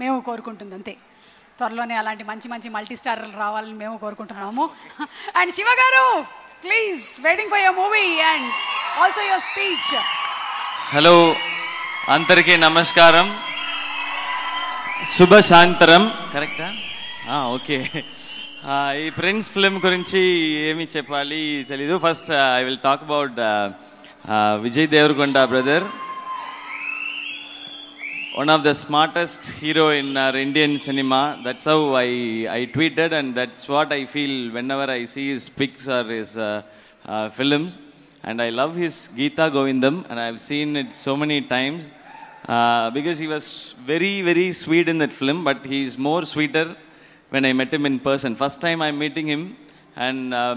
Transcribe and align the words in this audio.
మేము 0.00 0.16
కోరుకుంటుంది 0.24 0.74
అంతే 0.76 0.92
త్వరలోనే 1.58 1.94
అలాంటి 2.00 2.24
మంచి 2.30 2.46
మంచి 2.52 2.68
మల్టీ 2.74 2.96
స్టార్లు 2.98 3.28
రావాలని 3.42 3.76
మేము 3.82 3.94
కోరుకుంటున్నాము. 4.02 4.64
And 5.40 5.52
Shiva 5.58 5.70
garu 5.80 6.02
please 6.64 7.04
waiting 7.26 7.50
for 7.52 7.62
your 7.62 7.78
movie 7.78 8.04
and 8.32 8.48
also 9.02 9.22
your 9.28 9.44
speech. 9.50 9.94
Hello 10.94 11.14
అందరికీ 12.16 12.56
నమస్కారం. 12.66 13.26
శుభ 15.16 15.38
సాయంత్రం 15.50 16.04
కరెక్టా 16.34 16.68
ఓకే. 17.56 17.78
ఈ 19.04 19.08
ప్రిన్స్ 19.20 19.52
ఫిలిం 19.56 19.74
గురించి 19.86 20.22
ఏమి 20.70 20.86
చెప్పాలి 20.96 21.42
తెలీదు. 21.72 21.96
First 22.06 22.32
I 22.58 22.62
will 22.68 22.82
talk 22.88 23.06
about 23.08 23.40
Vijay 24.66 24.90
Deverakonda 24.96 25.38
brother. 25.54 25.86
One 28.40 28.50
of 28.50 28.62
the 28.62 28.74
smartest 28.74 29.46
hero 29.60 29.88
in 29.88 30.14
our 30.14 30.36
Indian 30.36 30.78
cinema. 30.78 31.40
That's 31.42 31.64
how 31.64 31.94
I, 31.94 32.02
I 32.56 32.60
tweeted, 32.74 33.12
and 33.12 33.34
that's 33.34 33.66
what 33.66 33.90
I 33.90 34.04
feel 34.04 34.52
whenever 34.52 34.92
I 34.92 35.06
see 35.06 35.30
his 35.30 35.48
pics 35.48 35.88
or 35.88 36.04
his 36.04 36.36
uh, 36.36 36.60
uh, 37.06 37.30
films. 37.30 37.78
And 38.22 38.42
I 38.42 38.50
love 38.50 38.76
his 38.76 39.08
Gita 39.16 39.50
Govindam, 39.54 40.04
and 40.10 40.20
I've 40.20 40.38
seen 40.38 40.76
it 40.76 40.94
so 40.94 41.16
many 41.16 41.40
times 41.40 41.90
uh, 42.46 42.90
because 42.90 43.18
he 43.18 43.26
was 43.26 43.74
very, 43.86 44.20
very 44.20 44.52
sweet 44.52 44.90
in 44.90 44.98
that 44.98 45.14
film, 45.14 45.42
but 45.42 45.64
he's 45.64 45.96
more 45.96 46.26
sweeter 46.26 46.76
when 47.30 47.46
I 47.46 47.54
met 47.54 47.72
him 47.72 47.86
in 47.86 47.98
person. 47.98 48.36
First 48.36 48.60
time 48.60 48.82
I'm 48.82 48.98
meeting 48.98 49.28
him, 49.28 49.56
and 49.96 50.34
uh, 50.34 50.56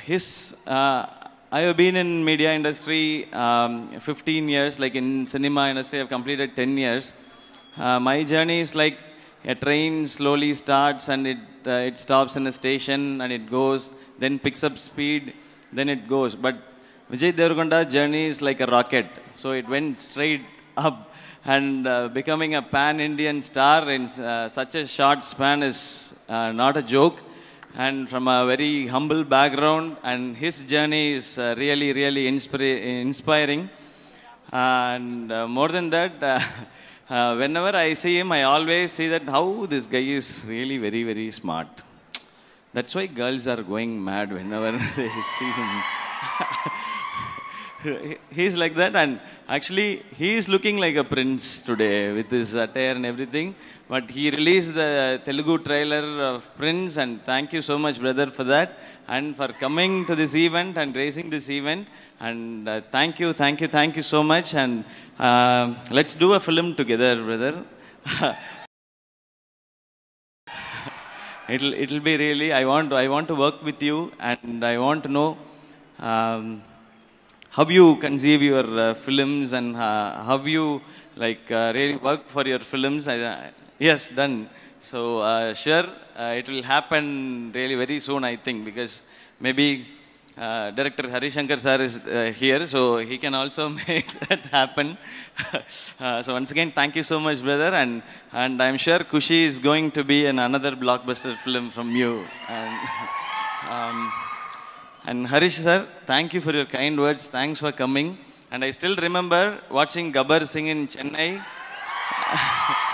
his 0.00 0.56
uh, 0.66 1.04
I 1.54 1.60
have 1.66 1.76
been 1.76 1.96
in 1.96 2.24
media 2.24 2.50
industry 2.54 3.30
um, 3.30 3.90
15 4.00 4.48
years, 4.48 4.80
like 4.80 4.94
in 4.94 5.26
cinema 5.26 5.68
industry, 5.68 6.00
I've 6.00 6.08
completed 6.08 6.56
10 6.56 6.78
years. 6.78 7.12
Uh, 7.76 8.00
my 8.00 8.24
journey 8.24 8.60
is 8.60 8.74
like 8.74 8.96
a 9.44 9.54
train 9.54 10.08
slowly 10.08 10.54
starts 10.54 11.10
and 11.10 11.26
it, 11.26 11.36
uh, 11.66 11.88
it 11.90 11.98
stops 11.98 12.36
in 12.36 12.46
a 12.46 12.52
station 12.54 13.20
and 13.20 13.30
it 13.30 13.50
goes, 13.50 13.90
then 14.18 14.38
picks 14.38 14.64
up 14.64 14.78
speed, 14.78 15.34
then 15.74 15.90
it 15.90 16.08
goes. 16.08 16.34
But 16.34 16.56
Vijay 17.10 17.34
Devarakonda 17.34 17.90
journey 17.90 18.28
is 18.28 18.40
like 18.40 18.60
a 18.62 18.66
rocket. 18.66 19.08
So 19.34 19.52
it 19.52 19.68
went 19.68 20.00
straight 20.00 20.46
up 20.78 21.12
and 21.44 21.86
uh, 21.86 22.08
becoming 22.08 22.54
a 22.54 22.62
pan-Indian 22.62 23.42
star 23.42 23.90
in 23.90 24.06
uh, 24.06 24.48
such 24.48 24.74
a 24.74 24.86
short 24.86 25.22
span 25.22 25.62
is 25.62 26.14
uh, 26.30 26.50
not 26.52 26.78
a 26.78 26.82
joke 26.82 27.18
and 27.74 28.08
from 28.08 28.28
a 28.28 28.44
very 28.46 28.86
humble 28.86 29.24
background 29.24 29.96
and 30.02 30.36
his 30.36 30.58
journey 30.60 31.14
is 31.14 31.38
uh, 31.38 31.54
really 31.56 31.92
really 31.92 32.26
inspiring. 32.28 33.70
And 34.52 35.32
uh, 35.32 35.48
more 35.48 35.68
than 35.68 35.88
that 35.90 36.22
uh, 36.22 36.40
uh, 37.08 37.34
whenever 37.36 37.74
i 37.76 37.94
see 37.94 38.18
him 38.18 38.32
i 38.32 38.42
always 38.42 38.92
see 38.92 39.08
that 39.08 39.22
how 39.22 39.66
this 39.66 39.86
guy 39.86 40.06
is 40.20 40.42
really 40.44 40.78
very 40.78 41.02
very 41.04 41.30
smart. 41.30 41.68
That's 42.74 42.94
why 42.94 43.06
girls 43.06 43.46
are 43.46 43.62
going 43.62 44.02
mad 44.02 44.32
whenever 44.32 44.72
they 44.96 45.10
see 45.38 45.50
him 45.60 45.82
he's 48.38 48.56
like 48.62 48.74
that 48.80 48.94
and 48.94 49.20
actually 49.48 50.02
he 50.18 50.28
is 50.38 50.48
looking 50.48 50.76
like 50.84 50.96
a 51.02 51.04
prince 51.12 51.44
today 51.68 52.12
with 52.16 52.30
his 52.30 52.54
attire 52.54 52.94
and 52.98 53.04
everything 53.04 53.48
but 53.92 54.04
he 54.16 54.24
released 54.36 54.72
the 54.80 54.90
telugu 55.26 55.56
trailer 55.68 56.04
of 56.30 56.38
prince 56.60 56.96
and 57.02 57.12
thank 57.30 57.48
you 57.56 57.62
so 57.70 57.76
much 57.84 57.98
brother 58.04 58.26
for 58.38 58.44
that 58.54 58.70
and 59.14 59.36
for 59.40 59.48
coming 59.64 59.92
to 60.10 60.14
this 60.22 60.34
event 60.46 60.76
and 60.82 60.94
raising 61.02 61.28
this 61.34 61.48
event 61.58 61.84
and 62.28 62.68
uh, 62.68 62.80
thank 62.96 63.18
you 63.22 63.30
thank 63.42 63.60
you 63.62 63.68
thank 63.78 63.96
you 64.00 64.06
so 64.14 64.22
much 64.32 64.50
and 64.62 64.84
uh, 65.28 65.64
let's 65.98 66.14
do 66.24 66.30
a 66.38 66.40
film 66.48 66.68
together 66.80 67.14
brother. 67.28 67.54
It'll 71.54 71.74
it'll 71.82 72.04
be 72.08 72.14
really 72.22 72.48
i 72.58 72.64
want 72.70 72.92
i 73.00 73.06
want 73.14 73.26
to 73.30 73.36
work 73.44 73.56
with 73.68 73.80
you 73.86 73.96
and 74.28 74.64
i 74.68 74.74
want 74.84 75.00
to 75.06 75.10
know 75.16 75.30
um, 76.10 76.44
how 77.56 77.66
you 77.68 77.96
conceive 77.96 78.40
your 78.40 78.66
uh, 78.80 78.94
films 78.94 79.52
and 79.52 79.76
uh, 79.76 80.24
how 80.28 80.38
you 80.42 80.80
like 81.16 81.50
uh, 81.50 81.70
really 81.74 81.96
work 81.96 82.26
for 82.28 82.44
your 82.46 82.60
films? 82.60 83.06
Uh, 83.06 83.50
yes 83.78 84.08
done. 84.08 84.48
So 84.80 85.18
uh, 85.18 85.52
sure 85.52 85.86
uh, 86.16 86.40
it 86.40 86.48
will 86.48 86.62
happen 86.62 87.52
really 87.54 87.76
very 87.82 87.98
soon 88.00 88.24
i 88.24 88.36
think 88.36 88.64
because 88.64 89.02
maybe 89.38 89.86
director 90.78 91.08
Harish 91.14 91.34
Shankar 91.34 91.58
sir 91.58 91.78
is 91.82 91.96
here 92.42 92.66
so 92.66 92.80
he 93.10 93.18
can 93.18 93.34
also 93.34 93.68
make 93.86 94.08
that 94.28 94.40
happen. 94.58 94.96
So 96.24 96.32
once 96.32 96.50
again 96.50 96.72
thank 96.72 96.96
you 96.96 97.02
so 97.02 97.20
much 97.20 97.42
brother 97.42 97.70
and 97.82 98.02
and 98.32 98.62
i'm 98.62 98.78
sure 98.86 99.00
kushi 99.12 99.40
is 99.50 99.58
going 99.58 99.90
to 99.98 100.02
be 100.12 100.18
in 100.30 100.38
another 100.38 100.72
blockbuster 100.84 101.36
film 101.44 101.70
from 101.70 101.94
you. 101.94 102.12
And, 102.48 102.74
um, 103.74 103.98
and 105.04 105.26
Harish 105.26 105.56
sir, 105.56 105.86
thank 106.06 106.32
you 106.32 106.40
for 106.40 106.52
your 106.52 106.64
kind 106.64 106.98
words. 106.98 107.26
Thanks 107.26 107.58
for 107.58 107.72
coming. 107.72 108.18
And 108.52 108.64
I 108.64 108.70
still 108.70 108.94
remember 108.96 109.58
watching 109.70 110.12
Gabbar 110.12 110.46
Singh 110.46 110.68
in 110.68 110.86
Chennai. 110.86 111.42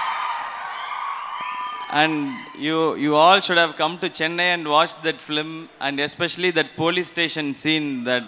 and 1.91 2.35
you, 2.57 2.95
you 2.95 3.15
all 3.15 3.41
should 3.41 3.59
have 3.59 3.77
come 3.77 3.99
to 3.99 4.09
Chennai 4.09 4.55
and 4.55 4.67
watched 4.67 5.03
that 5.03 5.21
film, 5.21 5.69
and 5.81 6.01
especially 6.01 6.51
that 6.53 6.77
police 6.77 7.09
station 7.09 7.53
scene 7.55 8.05
that, 8.05 8.25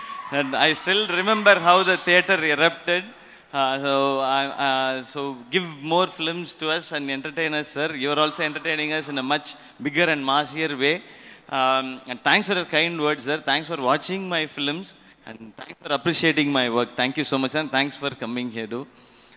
that 0.32 0.46
I 0.54 0.72
still 0.72 1.06
remember 1.06 1.54
how 1.60 1.84
the 1.84 1.98
theater 1.98 2.44
erupted. 2.44 3.04
Uh, 3.52 3.78
so, 3.78 4.18
uh, 4.18 4.22
uh, 4.22 5.04
so 5.04 5.36
give 5.50 5.64
more 5.82 6.06
films 6.08 6.54
to 6.54 6.68
us 6.68 6.90
and 6.92 7.08
entertain 7.10 7.54
us, 7.54 7.68
sir. 7.68 7.94
You 7.94 8.10
are 8.10 8.18
also 8.18 8.42
entertaining 8.42 8.92
us 8.92 9.08
in 9.08 9.18
a 9.18 9.22
much 9.22 9.54
bigger 9.80 10.04
and 10.04 10.24
massier 10.24 10.76
way. 10.76 11.02
Um, 11.50 12.00
and 12.08 12.22
thanks 12.22 12.46
for 12.46 12.54
your 12.54 12.64
kind 12.64 13.00
words, 13.00 13.24
sir. 13.24 13.38
Thanks 13.38 13.66
for 13.66 13.76
watching 13.76 14.28
my 14.28 14.46
films 14.46 14.94
and 15.26 15.52
thanks 15.56 15.74
for 15.82 15.92
appreciating 15.92 16.52
my 16.52 16.70
work. 16.70 16.90
Thank 16.94 17.16
you 17.16 17.24
so 17.24 17.38
much, 17.38 17.56
and 17.56 17.70
thanks 17.70 17.96
for 17.96 18.10
coming 18.10 18.52
here, 18.52 18.68
too. 18.68 18.86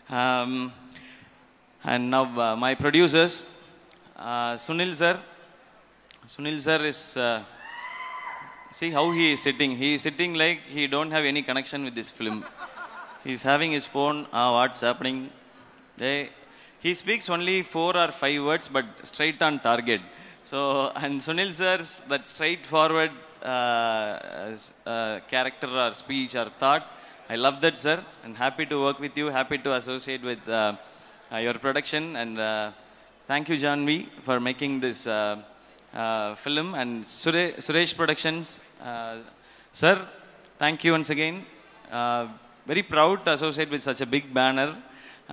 Um, 0.09 0.71
and 1.83 2.11
now 2.11 2.25
uh, 2.39 2.55
my 2.55 2.75
producers, 2.75 3.43
uh, 4.15 4.53
Sunil 4.55 4.93
sir. 4.93 5.19
Sunil 6.27 6.59
sir 6.59 6.85
is 6.85 7.17
uh, 7.17 7.43
see 8.71 8.91
how 8.91 9.11
he 9.11 9.33
is 9.33 9.41
sitting. 9.41 9.75
He 9.75 9.95
is 9.95 10.03
sitting 10.03 10.35
like 10.35 10.61
he 10.67 10.85
don't 10.85 11.09
have 11.09 11.25
any 11.25 11.41
connection 11.41 11.83
with 11.83 11.95
this 11.95 12.11
film. 12.11 12.45
He's 13.23 13.41
having 13.41 13.71
his 13.71 13.87
phone. 13.87 14.27
Ah, 14.31 14.53
what's 14.59 14.81
happening? 14.81 15.31
They, 15.97 16.29
he 16.79 16.93
speaks 16.93 17.27
only 17.29 17.63
four 17.63 17.97
or 17.97 18.09
five 18.09 18.43
words, 18.43 18.67
but 18.67 18.85
straight 19.03 19.41
on 19.41 19.59
target. 19.59 20.01
So, 20.45 20.91
and 20.97 21.21
Sunil 21.21 21.51
sir's 21.51 22.01
that 22.09 22.27
straightforward 22.27 23.11
uh, 23.41 23.45
uh, 24.85 25.19
character 25.29 25.67
or 25.67 25.93
speech 25.93 26.35
or 26.35 26.45
thought, 26.59 26.85
I 27.29 27.35
love 27.37 27.61
that, 27.61 27.79
sir. 27.79 28.03
And 28.23 28.35
happy 28.35 28.65
to 28.65 28.81
work 28.81 28.99
with 28.99 29.17
you. 29.17 29.27
Happy 29.27 29.57
to 29.59 29.73
associate 29.73 30.21
with 30.21 30.47
uh, 30.47 30.75
uh, 31.31 31.37
your 31.37 31.53
production. 31.53 32.17
And 32.17 32.39
uh, 32.39 32.71
thank 33.25 33.47
you, 33.47 33.57
John 33.57 33.85
Janvi, 33.85 34.09
for 34.23 34.41
making 34.41 34.81
this 34.81 35.07
uh, 35.07 35.41
film. 36.35 36.75
And 36.75 37.07
Sure- 37.07 37.53
Suresh 37.53 37.95
Productions, 37.95 38.59
sir, 39.71 40.05
thank 40.59 40.83
you 40.83 40.91
once 40.91 41.09
again. 41.09 41.45
Very 42.67 42.83
proud 42.83 43.25
to 43.25 43.33
associate 43.33 43.69
with 43.69 43.81
such 43.81 44.01
a 44.01 44.05
big 44.05 44.33
banner. 44.33 44.75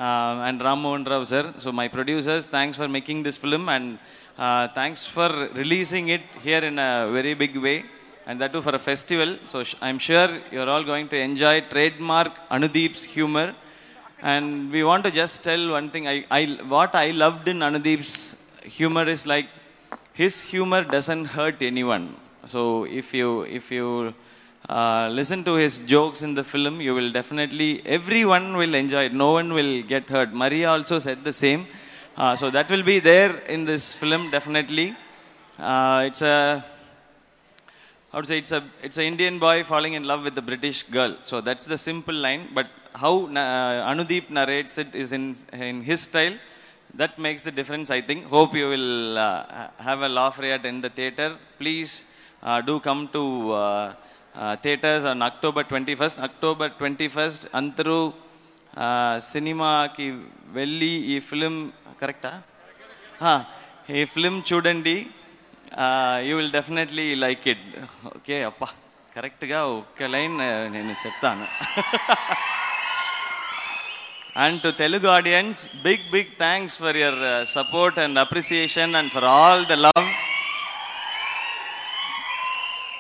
Uh, 0.07 0.49
and 0.49 0.59
Ram 0.67 0.81
Mohan 0.81 1.05
Rao, 1.05 1.23
sir. 1.25 1.45
So, 1.59 1.71
my 1.81 1.87
producers, 1.97 2.47
thanks 2.47 2.75
for 2.81 2.89
making 2.89 3.19
this 3.27 3.37
film 3.37 3.69
and 3.69 3.99
uh, 4.39 4.67
thanks 4.79 5.05
for 5.15 5.29
releasing 5.61 6.09
it 6.09 6.23
here 6.47 6.63
in 6.71 6.79
a 6.79 7.11
very 7.17 7.35
big 7.35 7.55
way. 7.67 7.85
And 8.27 8.41
that 8.41 8.51
too 8.55 8.63
for 8.63 8.75
a 8.75 8.79
festival. 8.79 9.31
So, 9.45 9.63
I'm 9.83 9.99
sure 9.99 10.29
you're 10.51 10.71
all 10.75 10.85
going 10.85 11.09
to 11.11 11.19
enjoy 11.19 11.61
trademark 11.75 12.33
Anudeep's 12.49 13.05
humor. 13.05 13.55
And 14.23 14.73
we 14.73 14.85
want 14.85 15.05
to 15.05 15.11
just 15.11 15.43
tell 15.43 15.73
one 15.73 15.91
thing. 15.91 16.09
I, 16.09 16.25
I, 16.31 16.45
what 16.77 16.95
I 16.95 17.11
loved 17.11 17.49
in 17.49 17.59
Anudeep's 17.59 18.37
humor 18.65 19.07
is 19.07 19.27
like 19.27 19.49
his 20.15 20.41
humor 20.41 20.83
doesn't 20.83 21.27
hurt 21.27 21.61
anyone. 21.61 22.17
So 22.47 22.85
if 22.85 23.13
you 23.13 23.43
if 23.43 23.71
you 23.71 24.15
uh, 24.69 25.09
listen 25.11 25.43
to 25.45 25.55
his 25.55 25.79
jokes 25.79 26.23
in 26.23 26.35
the 26.35 26.45
film, 26.45 26.81
you 26.81 26.95
will 26.95 27.11
definitely 27.11 27.83
everyone 27.87 28.57
will 28.57 28.75
enjoy 28.75 29.05
it. 29.05 29.15
No 29.15 29.33
one 29.33 29.53
will 29.53 29.83
get 29.83 30.09
hurt. 30.09 30.33
Maria 30.33 30.71
also 30.71 30.99
said 30.99 31.25
the 31.25 31.33
same. 31.33 31.67
Uh, 32.17 32.37
so 32.37 32.51
that 32.51 32.71
will 32.71 32.83
be 32.83 33.01
there 33.01 33.39
in 33.47 33.65
this 33.65 33.93
film 33.93 34.31
definitely. 34.31 34.95
Uh, 35.59 36.05
it's 36.07 36.21
how 36.21 36.63
to 38.21 38.27
say 38.27 38.39
it's 38.39 38.53
a 38.53 38.63
it's 38.83 38.99
an 38.99 39.05
Indian 39.05 39.39
boy 39.39 39.65
falling 39.65 39.95
in 39.95 40.05
love 40.05 40.25
with 40.25 40.37
a 40.37 40.43
British 40.43 40.83
girl. 40.83 41.17
So 41.23 41.41
that's 41.41 41.67
the 41.67 41.79
simple 41.79 42.15
line. 42.15 42.49
But 42.53 42.67
how 42.95 43.27
uh, 43.27 43.93
Anudeep 43.93 44.31
narrates 44.31 44.77
it 44.79 44.95
is 44.95 45.13
in 45.13 45.37
in 45.53 45.83
his 45.83 46.03
style. 46.03 46.37
That 46.95 47.19
makes 47.19 47.43
the 47.43 47.53
difference. 47.53 47.91
I 47.91 48.01
think. 48.01 48.27
Hope 48.27 48.55
you 48.55 48.69
will 48.69 49.17
uh, 49.17 49.69
have 49.79 50.03
a 50.03 50.09
laugh 50.09 50.39
riot 50.39 50.67
in 50.67 50.81
the 50.81 50.91
theater. 50.91 51.37
Please 51.59 52.05
do 52.67 52.81
come 52.81 53.09
to 53.09 53.95
theatres 54.37 55.07
uh, 55.07 55.11
theaters 55.11 55.13
on 55.13 55.23
October 55.29 55.63
21st. 55.71 56.17
October 56.29 56.67
21st. 56.81 57.49
అందరూ 57.55 58.13
సినిమాకి 59.19 60.19
వెళ్ళి 60.47 60.87
ఈ 60.87 61.21
film 61.21 61.73
కరెక్టా? 62.03 62.43
ఈ 63.91 64.05
film 64.05 64.43
చూడండి. 64.53 65.07
You 66.19 66.37
will 66.37 66.53
definitely 66.53 67.15
like 67.15 67.49
it. 67.49 67.67
Okay 68.07 68.43
అప్ప. 68.43 68.65
కరెక్ట్గా 69.17 69.67
ఒక్క 69.67 70.03
లైన్ 70.03 70.39
నేను 70.73 70.95
చెప్తాను. 71.07 71.47
And 74.37 74.63
to 74.63 74.71
Telugu 74.71 75.09
audience 75.09 75.83
big 75.83 76.11
big 76.11 76.33
thanks 76.39 76.79
for 76.79 76.97
your 76.97 77.49
support 77.49 77.99
and 77.99 78.19
appreciation 78.19 78.95
and 78.95 79.13
for 79.13 79.25
all 79.25 79.67
the 79.67 79.73
love. 79.73 80.20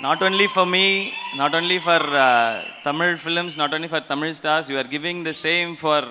Not 0.02 0.22
only 0.22 0.46
for 0.46 0.64
me, 0.64 1.12
not 1.36 1.54
only 1.54 1.78
for 1.78 2.00
uh, 2.26 2.64
Tamil 2.84 3.18
films, 3.18 3.56
not 3.56 3.74
only 3.74 3.86
for 3.86 4.00
Tamil 4.00 4.32
stars, 4.32 4.70
you 4.70 4.78
are 4.78 4.88
giving 4.96 5.22
the 5.22 5.34
same 5.34 5.76
for 5.76 6.02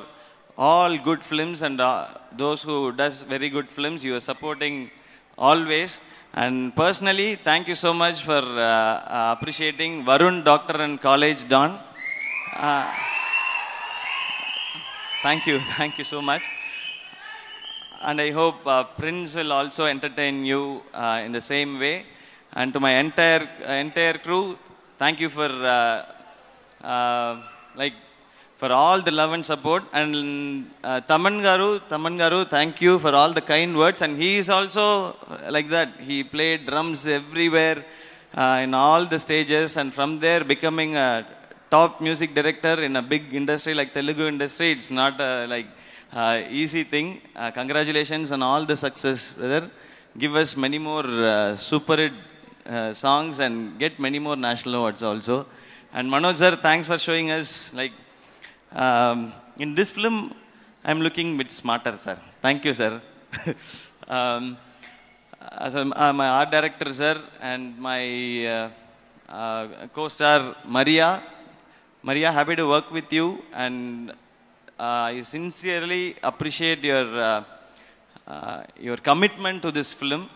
all 0.57 0.95
good 0.97 1.23
films 1.23 1.63
and 1.63 1.81
uh, 1.81 2.07
those 2.33 2.61
who 2.61 2.91
does 2.91 3.23
very 3.23 3.49
good 3.49 3.67
films, 3.67 4.03
you 4.03 4.13
are 4.15 4.19
supporting 4.19 4.91
always. 5.37 6.01
And 6.33 6.75
personally, 6.75 7.35
thank 7.35 7.67
you 7.67 7.73
so 7.73 7.91
much 7.91 8.23
for 8.23 8.33
uh, 8.33 8.67
uh, 8.67 9.35
appreciating 9.39 10.05
Varun 10.05 10.45
Doctor 10.45 10.79
and 10.81 11.01
College 11.01 11.49
Don. 11.49 11.81
Uh, 12.55 12.93
thank 15.23 15.47
you, 15.47 15.59
thank 15.77 15.97
you 15.97 16.03
so 16.03 16.21
much. 16.21 16.43
And 18.03 18.21
I 18.21 18.29
hope 18.29 18.67
uh, 18.67 18.83
Prince 18.83 19.35
will 19.35 19.51
also 19.51 19.85
entertain 19.85 20.45
you 20.45 20.83
in 21.25 21.31
the 21.31 21.41
same 21.41 21.79
way. 21.79 22.05
And 22.53 22.73
to 22.73 22.79
my 22.79 22.93
entire 22.99 23.47
entire 23.67 24.17
crew, 24.17 24.57
thank 24.97 25.19
you 25.19 25.29
for 25.29 25.47
uh, 25.47 26.05
uh, 26.83 27.41
like 27.75 27.93
for 28.57 28.71
all 28.71 29.01
the 29.01 29.11
love 29.11 29.33
and 29.33 29.45
support. 29.45 29.83
And 29.93 30.69
uh, 30.83 31.01
Thaman 31.01 31.41
Garu, 31.41 31.79
Thaman 31.89 32.17
Garu, 32.17 32.49
thank 32.49 32.81
you 32.81 32.99
for 32.99 33.13
all 33.13 33.31
the 33.31 33.41
kind 33.41 33.77
words. 33.77 34.01
And 34.01 34.17
he 34.17 34.37
is 34.37 34.49
also 34.49 35.15
like 35.49 35.69
that. 35.69 35.89
He 35.99 36.23
played 36.23 36.65
drums 36.65 37.07
everywhere 37.07 37.85
uh, 38.33 38.59
in 38.63 38.73
all 38.73 39.05
the 39.05 39.19
stages, 39.19 39.77
and 39.77 39.93
from 39.93 40.19
there 40.19 40.43
becoming 40.43 40.95
a 40.95 41.25
top 41.71 42.01
music 42.01 42.33
director 42.33 42.81
in 42.81 42.95
a 42.95 43.01
big 43.01 43.33
industry 43.33 43.73
like 43.73 43.93
Telugu 43.93 44.27
industry. 44.27 44.71
It's 44.71 44.91
not 44.91 45.19
a 45.21 45.45
like 45.47 45.67
uh, 46.11 46.41
easy 46.49 46.83
thing. 46.83 47.21
Uh, 47.35 47.51
congratulations 47.51 48.31
on 48.31 48.41
all 48.41 48.65
the 48.65 48.75
success, 48.75 49.33
brother. 49.33 49.69
Give 50.17 50.35
us 50.35 50.57
many 50.57 50.79
more 50.79 51.05
uh, 51.05 51.55
super 51.55 52.11
uh, 52.69 52.93
songs 52.93 53.39
and 53.39 53.79
get 53.79 53.99
many 53.99 54.19
more 54.19 54.35
national 54.35 54.75
awards 54.75 55.01
also. 55.01 55.45
And 55.91 56.07
Manoj 56.09 56.35
sir, 56.37 56.55
thanks 56.55 56.85
for 56.87 56.97
showing 56.97 57.31
us 57.31 57.73
like 57.73 57.93
um, 58.71 59.33
in 59.57 59.73
this 59.75 59.91
film. 59.91 60.33
I'm 60.83 61.01
looking 61.01 61.37
bit 61.37 61.51
smarter, 61.51 61.97
sir. 61.97 62.17
Thank 62.41 62.63
you, 62.65 62.73
sir. 62.73 63.01
um, 64.07 64.57
as 65.51 65.75
a, 65.75 65.81
uh, 65.81 66.13
my 66.13 66.27
art 66.27 66.51
director, 66.51 66.93
sir, 66.93 67.21
and 67.41 67.77
my 67.77 68.45
uh, 68.45 68.69
uh, 69.29 69.67
co-star 69.93 70.55
Maria. 70.65 71.23
Maria, 72.03 72.31
happy 72.31 72.55
to 72.55 72.67
work 72.67 72.91
with 72.91 73.11
you, 73.11 73.43
and 73.53 74.11
uh, 74.79 75.11
I 75.11 75.21
sincerely 75.23 76.15
appreciate 76.23 76.83
your 76.83 77.43
uh, 78.27 78.63
your 78.79 78.97
commitment 78.97 79.61
to 79.63 79.71
this 79.71 79.91
film. 79.91 80.29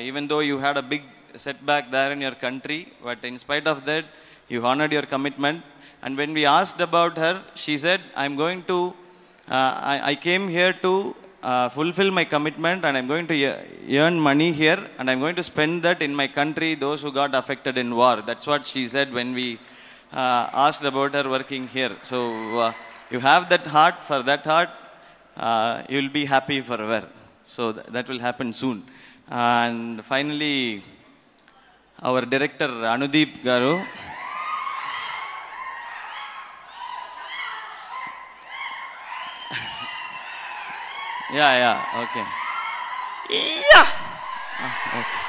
Even 0.00 0.28
though 0.28 0.38
you 0.38 0.58
had 0.58 0.76
a 0.76 0.82
big 0.82 1.02
setback 1.36 1.90
there 1.90 2.12
in 2.12 2.20
your 2.20 2.34
country, 2.34 2.92
but 3.02 3.24
in 3.24 3.38
spite 3.38 3.66
of 3.66 3.84
that, 3.86 4.04
you 4.48 4.64
honored 4.64 4.92
your 4.92 5.02
commitment. 5.02 5.62
And 6.02 6.16
when 6.16 6.32
we 6.34 6.44
asked 6.46 6.80
about 6.80 7.16
her, 7.18 7.42
she 7.54 7.78
said, 7.78 8.00
"I'm 8.14 8.36
going 8.36 8.62
to. 8.64 8.94
Uh, 9.48 9.72
I, 9.92 10.00
I 10.10 10.14
came 10.14 10.48
here 10.48 10.72
to 10.82 11.14
uh, 11.42 11.68
fulfill 11.68 12.10
my 12.10 12.24
commitment, 12.24 12.84
and 12.84 12.96
I'm 12.96 13.06
going 13.06 13.26
to 13.26 13.36
earn 13.90 14.18
money 14.18 14.52
here, 14.52 14.80
and 14.98 15.10
I'm 15.10 15.20
going 15.20 15.36
to 15.36 15.42
spend 15.42 15.82
that 15.82 16.02
in 16.02 16.14
my 16.14 16.28
country. 16.28 16.74
Those 16.74 17.00
who 17.02 17.12
got 17.12 17.34
affected 17.34 17.78
in 17.78 17.94
war. 17.94 18.22
That's 18.22 18.46
what 18.46 18.66
she 18.66 18.88
said 18.88 19.12
when 19.12 19.34
we." 19.34 19.58
uh, 20.14 20.48
asked 20.64 20.84
about 20.84 21.14
her 21.14 21.28
working 21.28 21.66
here. 21.68 21.96
So 22.02 22.58
uh, 22.58 22.72
you 23.10 23.20
have 23.20 23.48
that 23.48 23.66
heart. 23.66 23.96
For 24.06 24.22
that 24.22 24.44
heart, 24.44 24.70
uh, 25.36 25.82
you 25.88 25.98
will 26.00 26.08
be 26.20 26.24
happy 26.24 26.60
forever. 26.60 27.08
So 27.46 27.72
th- 27.72 27.86
that 27.86 28.08
will 28.08 28.18
happen 28.18 28.52
soon. 28.52 28.84
And 29.28 30.04
finally, 30.04 30.84
our 32.04 32.20
director 32.26 32.68
Anudeep 32.68 33.40
Garu. 33.42 33.80
yeah, 41.32 41.52
yeah, 41.64 42.04
okay. 42.04 42.24
Yeah. 43.72 43.88
Ah, 44.60 45.00
okay. 45.00 45.22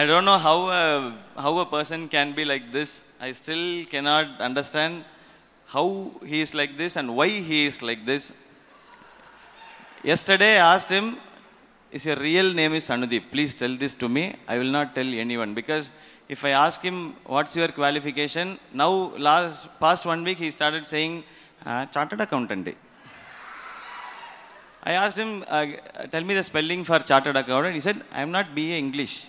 I 0.00 0.06
don't 0.06 0.24
know 0.24 0.38
how 0.38 0.70
a, 0.70 1.14
how 1.36 1.58
a 1.58 1.66
person 1.66 2.08
can 2.08 2.32
be 2.32 2.46
like 2.46 2.72
this. 2.72 3.02
I 3.20 3.32
still 3.32 3.84
cannot 3.84 4.40
understand 4.40 5.04
how 5.66 6.10
he 6.24 6.40
is 6.40 6.54
like 6.54 6.78
this 6.78 6.96
and 6.96 7.14
why 7.14 7.28
he 7.28 7.66
is 7.66 7.82
like 7.82 8.06
this. 8.06 8.32
Yesterday 10.02 10.54
I 10.56 10.74
asked 10.74 10.88
him, 10.88 11.18
is 11.96 12.04
your 12.08 12.16
real 12.16 12.48
name 12.60 12.72
is 12.78 12.86
Anudeep? 12.94 13.24
Please 13.34 13.52
tell 13.60 13.74
this 13.82 13.94
to 14.02 14.08
me. 14.08 14.22
I 14.48 14.58
will 14.60 14.72
not 14.78 14.96
tell 14.96 15.10
anyone 15.24 15.54
because 15.54 15.92
if 16.28 16.44
I 16.44 16.50
ask 16.50 16.80
him 16.82 17.14
what's 17.34 17.54
your 17.54 17.68
qualification, 17.68 18.58
now 18.72 18.90
last 19.28 19.68
past 19.78 20.04
one 20.04 20.24
week 20.24 20.38
he 20.38 20.50
started 20.50 20.88
saying 20.88 21.22
uh, 21.64 21.86
chartered 21.86 22.20
accountant. 22.20 22.74
I 24.82 24.92
asked 25.02 25.16
him, 25.16 25.44
uh, 25.48 25.66
tell 26.10 26.24
me 26.24 26.34
the 26.34 26.42
spelling 26.42 26.82
for 26.82 26.98
chartered 26.98 27.36
accountant. 27.36 27.74
He 27.76 27.80
said, 27.80 28.02
I 28.12 28.22
am 28.22 28.32
not 28.32 28.56
BA 28.56 28.74
English 28.84 29.28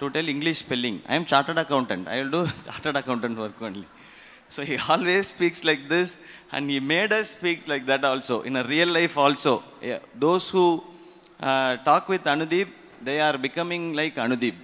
to 0.00 0.10
tell 0.10 0.28
English 0.28 0.58
spelling. 0.58 1.00
I 1.06 1.14
am 1.14 1.24
chartered 1.24 1.58
accountant. 1.58 2.08
I 2.08 2.22
will 2.22 2.32
do 2.38 2.52
chartered 2.66 2.96
accountant 2.96 3.38
work 3.38 3.62
only. 3.62 3.86
So 4.48 4.64
he 4.64 4.76
always 4.88 5.28
speaks 5.28 5.62
like 5.62 5.88
this, 5.88 6.16
and 6.52 6.68
he 6.68 6.80
made 6.80 7.12
us 7.12 7.30
speak 7.30 7.66
like 7.68 7.86
that 7.86 8.04
also 8.04 8.42
in 8.42 8.56
a 8.56 8.64
real 8.64 8.88
life 8.88 9.16
also. 9.16 9.62
Yeah, 9.80 10.00
those 10.14 10.48
who 10.48 10.84
uh, 11.40 11.76
talk 11.78 12.08
with 12.08 12.24
Anudeep, 12.24 12.68
they 13.02 13.20
are 13.20 13.36
becoming 13.38 13.94
like 13.94 14.16
Anudeep. 14.16 14.54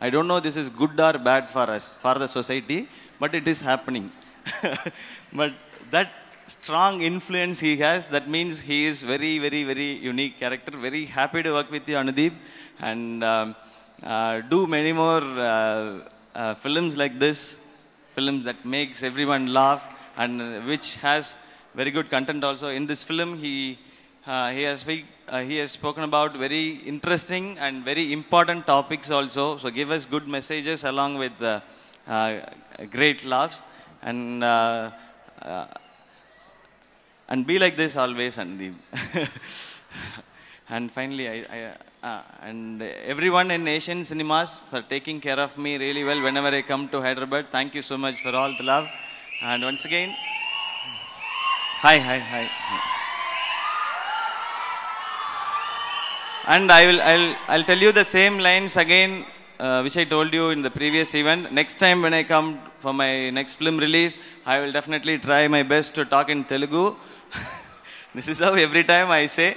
I 0.00 0.10
don't 0.10 0.28
know 0.28 0.40
this 0.40 0.56
is 0.56 0.68
good 0.68 0.98
or 1.00 1.14
bad 1.18 1.50
for 1.50 1.62
us, 1.62 1.96
for 2.00 2.14
the 2.14 2.26
society, 2.26 2.88
but 3.18 3.34
it 3.34 3.46
is 3.46 3.60
happening. 3.60 4.10
but 5.32 5.52
that 5.90 6.10
strong 6.46 7.02
influence 7.02 7.60
he 7.60 7.76
has, 7.76 8.08
that 8.08 8.28
means 8.28 8.60
he 8.60 8.86
is 8.86 9.02
very, 9.02 9.38
very, 9.38 9.64
very 9.64 9.92
unique 9.92 10.38
character. 10.38 10.76
Very 10.76 11.04
happy 11.04 11.42
to 11.42 11.52
work 11.52 11.70
with 11.70 11.88
you, 11.88 11.96
Anudeep, 11.96 12.34
and 12.80 13.22
um, 13.22 13.56
uh, 14.02 14.40
do 14.40 14.66
many 14.66 14.92
more 14.92 15.22
uh, 15.22 16.00
uh, 16.34 16.54
films 16.56 16.96
like 16.96 17.18
this, 17.18 17.58
films 18.14 18.44
that 18.44 18.64
makes 18.64 19.02
everyone 19.02 19.52
laugh 19.52 19.88
and 20.16 20.66
which 20.66 20.96
has 20.96 21.34
very 21.74 21.90
good 21.90 22.10
content 22.10 22.42
also. 22.42 22.68
In 22.68 22.86
this 22.86 23.04
film, 23.04 23.38
he 23.38 23.78
uh, 24.26 24.50
he 24.50 24.62
has 24.62 24.80
speak, 24.80 25.06
uh, 25.30 25.40
he 25.42 25.56
has 25.56 25.70
spoken 25.72 26.04
about 26.04 26.36
very 26.36 26.80
interesting 26.92 27.56
and 27.58 27.84
very 27.84 28.12
important 28.12 28.66
topics 28.66 29.10
also. 29.10 29.56
So 29.56 29.70
give 29.70 29.90
us 29.90 30.04
good 30.04 30.26
messages 30.28 30.84
along 30.84 31.18
with 31.18 31.40
uh, 31.40 31.60
uh, 32.06 32.40
great 32.90 33.24
laughs 33.24 33.62
and. 34.02 34.44
Uh, 34.44 34.90
uh, 35.42 35.66
and 37.30 37.46
be 37.46 37.58
like 37.60 37.76
this 37.76 37.96
always, 37.96 38.36
Anudeep. 38.36 38.74
and 40.68 40.90
finally, 40.90 41.28
I, 41.28 41.46
I 41.56 41.72
uh, 42.02 42.22
and 42.42 42.82
everyone 42.82 43.50
in 43.50 43.68
Asian 43.68 44.04
Cinemas 44.04 44.58
for 44.70 44.82
taking 44.82 45.20
care 45.20 45.38
of 45.38 45.56
me 45.56 45.76
really 45.76 46.02
well 46.02 46.20
whenever 46.20 46.48
I 46.48 46.62
come 46.62 46.88
to 46.88 47.00
Hyderabad. 47.00 47.46
Thank 47.52 47.74
you 47.74 47.82
so 47.82 47.96
much 47.96 48.22
for 48.22 48.34
all 48.34 48.52
the 48.56 48.64
love. 48.64 48.88
And 49.42 49.62
once 49.62 49.84
again, 49.84 50.14
hi, 51.82 51.98
hi, 51.98 52.18
hi. 52.18 52.96
And 56.46 56.72
I 56.72 56.86
will, 56.86 57.00
I'll, 57.02 57.36
I'll 57.48 57.64
tell 57.64 57.76
you 57.76 57.92
the 57.92 58.04
same 58.04 58.38
lines 58.38 58.78
again, 58.78 59.26
uh, 59.58 59.82
which 59.82 59.98
I 59.98 60.04
told 60.04 60.32
you 60.32 60.48
in 60.50 60.62
the 60.62 60.70
previous 60.70 61.14
event. 61.14 61.52
Next 61.52 61.74
time 61.74 62.00
when 62.00 62.14
I 62.14 62.22
come 62.22 62.58
for 62.78 62.94
my 62.94 63.28
next 63.28 63.54
film 63.54 63.76
release, 63.76 64.16
I 64.46 64.60
will 64.60 64.72
definitely 64.72 65.18
try 65.18 65.48
my 65.48 65.62
best 65.62 65.94
to 65.96 66.06
talk 66.06 66.30
in 66.30 66.44
Telugu. 66.44 66.96
this 68.14 68.26
is 68.26 68.38
how 68.38 68.54
every 68.54 68.84
time 68.84 69.10
I 69.10 69.26
say. 69.26 69.54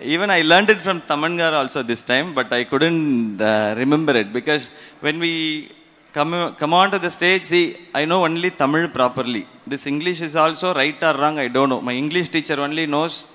Even 0.00 0.30
I 0.30 0.40
learned 0.40 0.70
it 0.70 0.80
from 0.80 1.02
Tamangar 1.02 1.52
also 1.52 1.82
this 1.82 2.00
time, 2.00 2.34
but 2.34 2.50
I 2.54 2.64
couldn't 2.64 3.40
uh, 3.42 3.74
remember 3.76 4.16
it 4.16 4.32
because 4.32 4.70
when 5.00 5.18
we 5.18 5.70
come, 6.14 6.54
come 6.56 6.72
onto 6.72 6.98
the 6.98 7.10
stage, 7.10 7.44
see, 7.44 7.76
I 7.94 8.06
know 8.06 8.24
only 8.24 8.50
Tamil 8.50 8.88
properly. 8.88 9.46
This 9.66 9.86
English 9.86 10.22
is 10.22 10.36
also 10.36 10.72
right 10.72 11.02
or 11.02 11.14
wrong, 11.18 11.38
I 11.38 11.48
don't 11.48 11.68
know. 11.68 11.82
My 11.82 11.92
English 11.92 12.30
teacher 12.30 12.58
only 12.60 12.86
knows 12.86 13.26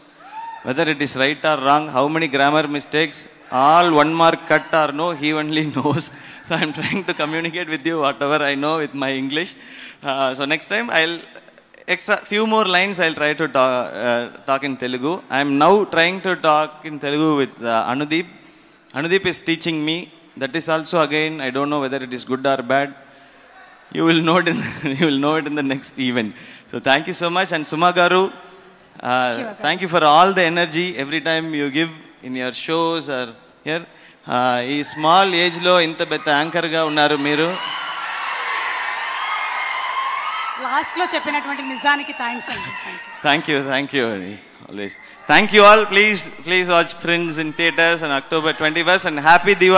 whether 0.67 0.86
it 0.93 1.01
is 1.01 1.15
right 1.24 1.43
or 1.51 1.58
wrong, 1.65 1.88
how 1.98 2.08
many 2.08 2.27
grammar 2.27 2.67
mistakes, 2.67 3.27
all 3.51 3.93
one 4.01 4.13
mark 4.13 4.39
cut 4.48 4.67
or 4.82 4.91
no, 5.01 5.12
he 5.12 5.32
only 5.34 5.65
knows. 5.75 6.12
So 6.48 6.55
I'm 6.55 6.74
trying 6.74 7.03
to 7.10 7.13
communicate 7.13 7.70
with 7.70 7.86
you 7.89 8.00
whatever 8.00 8.39
I 8.51 8.55
know 8.55 8.77
with 8.84 8.93
my 8.93 9.12
English. 9.13 9.55
Uh, 10.01 10.34
so 10.38 10.46
next 10.46 10.67
time 10.74 10.89
I'll 10.89 11.20
extra 11.88 12.17
few 12.32 12.46
more 12.53 12.65
lines 12.65 13.00
I'll 13.00 13.17
try 13.22 13.34
to 13.41 13.48
talk, 13.48 13.93
uh, 13.93 14.29
talk 14.50 14.63
in 14.63 14.75
Telugu. 14.77 15.22
I'm 15.29 15.58
now 15.58 15.86
trying 15.96 16.20
to 16.27 16.36
talk 16.36 16.86
in 16.89 17.00
Telugu 17.00 17.29
with 17.41 17.55
uh, 17.63 17.91
Anudeep. 17.91 18.27
Anudeep 18.93 19.25
is 19.25 19.39
teaching 19.39 19.84
me. 19.89 20.12
That 20.38 20.55
is 20.55 20.67
also 20.70 21.00
again, 21.01 21.41
I 21.41 21.50
don't 21.50 21.70
know 21.70 21.82
whether 21.82 21.98
it 22.08 22.13
is 22.13 22.24
good 22.24 22.46
or 22.46 22.62
bad. 22.74 22.96
You 23.98 24.05
will 24.05 24.22
know 24.27 24.38
it 24.38 24.48
in 24.48 24.60
you 25.00 25.05
will 25.10 25.20
know 25.25 25.36
it 25.36 25.48
in 25.51 25.55
the 25.55 25.67
next 25.74 26.00
event. 26.00 26.34
So 26.72 26.79
thank 26.79 27.08
you 27.08 27.13
so 27.13 27.29
much. 27.29 27.51
And 27.51 27.67
Suma 27.67 27.91
thank 29.64 29.84
you 29.84 29.90
for 29.96 30.06
all 30.14 30.34
the 30.34 30.44
energy 30.52 30.86
every 31.04 31.22
time 31.30 31.48
you 31.62 31.68
give 31.80 31.92
in 32.24 32.38
your 32.42 32.58
shows 32.68 33.08
are 33.20 33.32
here 33.68 33.86
ఈ 34.74 34.78
small 34.92 35.32
ఏజ్లో 35.44 35.74
ఇంత 35.88 36.02
పెద్ద 36.12 36.28
యాంకర్గా 36.40 36.82
ఉన్నారు 36.90 37.16
మీరు. 37.28 37.48
లాస్ట్లో 40.66 41.06
చెప్పినటువంటి 41.14 41.64
నిజానికి 41.72 42.14
thanks 42.22 42.50
అండి. 42.54 42.70
థ్యాంక్ 43.24 43.48
యూ 43.52 43.58
థ్యాంక్ 43.72 43.94
యూ 43.98 44.04
అండి 44.14 44.34
always 44.70 44.96
thank 45.28 45.52
you 45.56 45.62
all 45.70 45.84
please 45.92 46.22
please 46.46 46.68
watch 46.76 46.94
friends 47.04 47.38
in 47.44 47.52
theatres 47.60 48.04
and 48.06 48.16
October 48.20 48.56
twenty 48.62 48.84
first 48.90 49.08
and 49.10 49.22
happy 49.30 49.54
Diva 49.56 49.72